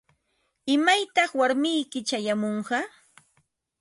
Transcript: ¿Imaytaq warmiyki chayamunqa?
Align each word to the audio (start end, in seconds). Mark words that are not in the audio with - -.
¿Imaytaq 0.75 1.31
warmiyki 1.39 1.99
chayamunqa? 2.07 2.79